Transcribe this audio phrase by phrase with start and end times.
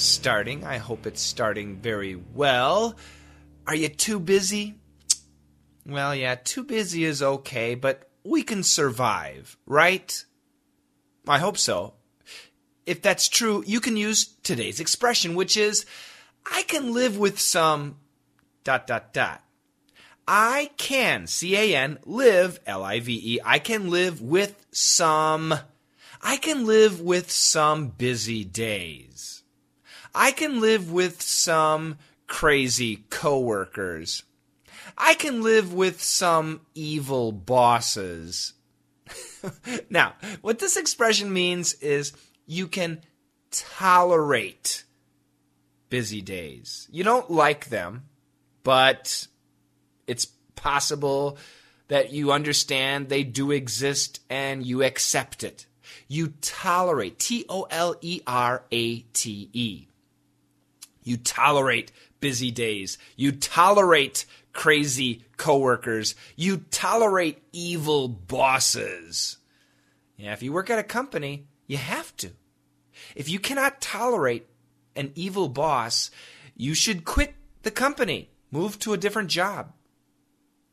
[0.00, 0.64] starting?
[0.64, 2.96] I hope it's starting very well.
[3.66, 4.74] Are you too busy?
[5.86, 10.24] Well, yeah, too busy is okay, but we can survive, right?
[11.26, 11.94] I hope so.
[12.86, 15.86] If that's true, you can use today's expression, which is
[16.50, 17.96] I can live with some
[18.64, 19.44] dot dot dot.
[20.26, 25.54] I can, C A N, live, L I V E, I can live with some,
[26.22, 29.39] I can live with some busy days.
[30.14, 34.22] I can live with some crazy coworkers.
[34.96, 38.54] I can live with some evil bosses.
[39.90, 42.12] now, what this expression means is
[42.46, 43.00] you can
[43.50, 44.84] tolerate
[45.88, 46.88] busy days.
[46.90, 48.04] You don't like them,
[48.62, 49.26] but
[50.06, 51.38] it's possible
[51.88, 55.66] that you understand they do exist and you accept it.
[56.06, 59.86] You tolerate, T O L E R A T E.
[61.02, 62.98] You tolerate busy days.
[63.16, 66.14] You tolerate crazy coworkers.
[66.36, 69.38] You tolerate evil bosses.
[70.16, 72.30] Yeah, if you work at a company, you have to.
[73.14, 74.46] If you cannot tolerate
[74.94, 76.10] an evil boss,
[76.56, 79.72] you should quit the company, move to a different job.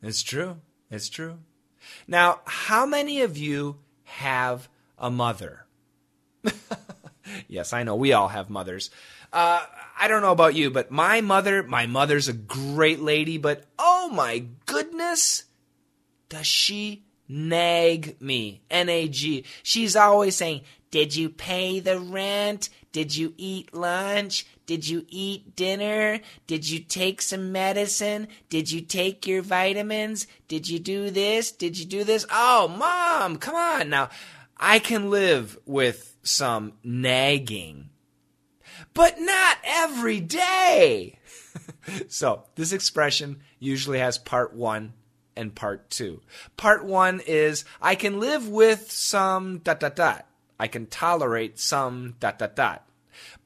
[0.02, 0.58] It's true.
[0.90, 1.38] It's true.
[2.06, 5.66] Now, how many of you have a mother?
[7.48, 8.90] yes, I know we all have mothers.
[9.32, 9.64] Uh,
[10.00, 14.08] I don't know about you, but my mother, my mother's a great lady, but oh
[14.12, 15.44] my goodness,
[16.28, 18.62] does she nag me?
[18.70, 19.44] N A G.
[19.62, 22.70] She's always saying, Did you pay the rent?
[22.92, 24.46] Did you eat lunch?
[24.66, 26.20] Did you eat dinner?
[26.46, 28.28] Did you take some medicine?
[28.48, 30.26] Did you take your vitamins?
[30.46, 31.52] Did you do this?
[31.52, 32.26] Did you do this?
[32.30, 34.10] Oh, mom, come on now.
[34.56, 37.90] I can live with some nagging,
[38.94, 41.18] but not every day.
[42.08, 44.92] so, this expression usually has part one
[45.36, 46.20] and part two.
[46.56, 50.26] Part one is I can live with some dot dot dot.
[50.58, 52.84] I can tolerate some dot dot dot.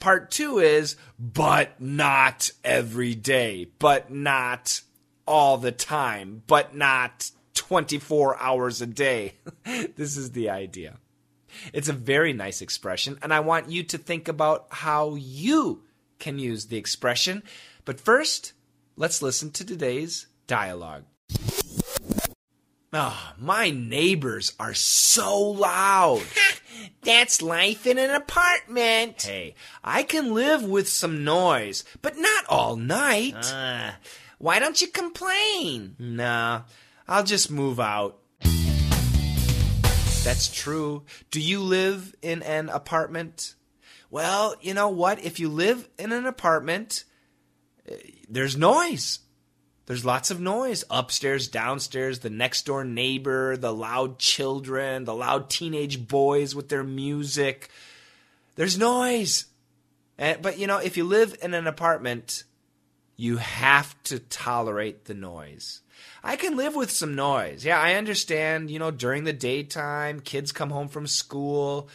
[0.00, 4.81] Part two is, but not every day, but not
[5.27, 9.34] all the time, but not 24 hours a day.
[9.65, 10.99] this is the idea.
[11.73, 15.83] It's a very nice expression, and I want you to think about how you
[16.19, 17.43] can use the expression.
[17.85, 18.53] But first,
[18.97, 21.05] let's listen to today's dialogue.
[22.95, 26.23] Ah, oh, my neighbors are so loud.
[27.03, 29.23] That's life in an apartment.
[29.23, 33.51] Hey, I can live with some noise, but not all night.
[33.53, 33.93] Uh,
[34.39, 35.97] why don't you complain?
[35.99, 36.62] Nah,
[37.09, 38.19] I'll just move out.
[40.25, 41.03] That's true.
[41.33, 43.56] Do you live in an apartment?
[44.09, 45.25] Well, you know what?
[45.25, 47.03] If you live in an apartment,
[47.88, 47.97] eh,
[48.28, 49.19] there's noise.
[49.87, 55.50] There's lots of noise upstairs, downstairs, the next door neighbor, the loud children, the loud
[55.50, 57.69] teenage boys with their music.
[58.55, 59.47] There's noise.
[60.19, 62.44] And, but you know, if you live in an apartment,
[63.22, 65.81] you have to tolerate the noise.
[66.25, 67.65] I can live with some noise.
[67.65, 71.88] Yeah, I understand, you know, during the daytime, kids come home from school,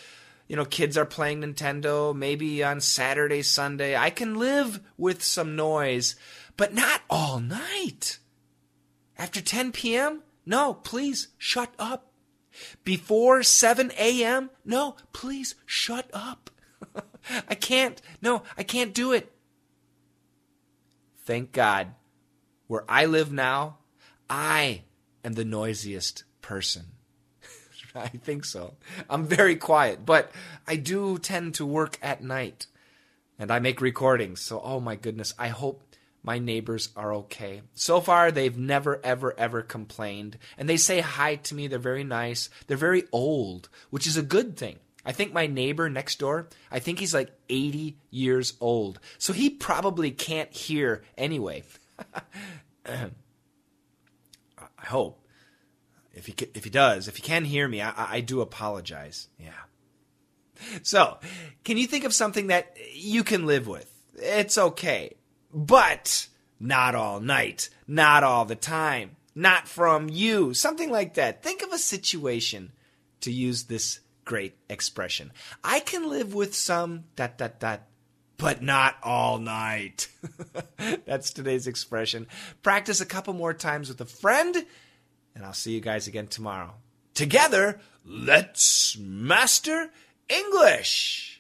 [0.48, 3.98] you know, kids are playing Nintendo, maybe on Saturday, Sunday.
[3.98, 6.16] I can live with some noise
[6.56, 8.20] but not all night.
[9.18, 12.10] After 10 p.m., no, please shut up.
[12.86, 16.50] Before 7 a.m., no, please shut up.
[17.50, 19.37] I can't, no, I can't do it.
[21.28, 21.94] Thank God,
[22.68, 23.80] where I live now,
[24.30, 24.84] I
[25.26, 26.86] am the noisiest person.
[27.96, 28.76] I think so.
[29.10, 30.32] I'm very quiet, but
[30.66, 32.68] I do tend to work at night
[33.38, 34.40] and I make recordings.
[34.40, 35.84] So, oh my goodness, I hope
[36.24, 37.62] my neighbors are okay.
[37.74, 40.38] So far, they've never, ever, ever complained.
[40.58, 41.68] And they say hi to me.
[41.68, 42.50] They're very nice.
[42.68, 44.80] They're very old, which is a good thing.
[45.08, 49.00] I think my neighbor next door, I think he's like 80 years old.
[49.18, 51.64] So he probably can't hear anyway.
[52.86, 53.10] I
[54.86, 55.24] hope.
[56.14, 59.30] If he, if he does, if he can hear me, I, I do apologize.
[59.40, 59.52] Yeah.
[60.82, 61.20] So,
[61.64, 63.92] can you think of something that you can live with?
[64.16, 65.14] It's okay
[65.54, 66.28] but
[66.60, 71.44] not all night, not all the time, not from you, something like that.
[71.44, 72.72] Think of a situation
[73.22, 75.32] to use this great expression.
[75.64, 77.82] I can live with some dot dot dot,
[78.38, 80.10] but not all night.
[81.06, 82.28] That's today's expression.
[82.62, 84.56] Practice a couple more times with a friend,
[85.34, 86.76] and I'll see you guys again tomorrow.
[87.16, 89.90] Together, let's master
[90.30, 91.37] English.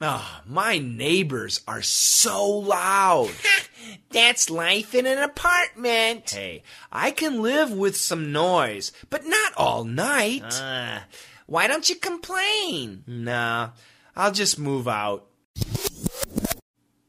[0.00, 3.30] Ah, my neighbors are so loud.
[4.10, 6.30] That's life in an apartment.
[6.30, 6.62] Hey,
[6.92, 10.60] I can live with some noise, but not all night.
[10.60, 11.00] Uh,
[11.46, 13.04] why don't you complain?
[13.06, 13.70] Nah,
[14.14, 15.26] I'll just move out.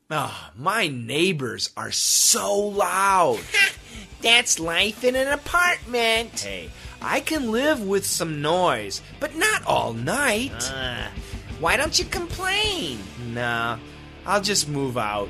[0.10, 3.40] Ah, my neighbors are so loud.
[4.22, 6.40] That's life in an apartment.
[6.40, 6.70] Hey,
[7.02, 10.72] I can live with some noise, but not all night.
[10.74, 11.08] Uh,
[11.60, 13.00] why don't you complain?
[13.34, 13.78] Nah,
[14.26, 15.30] I'll just move out.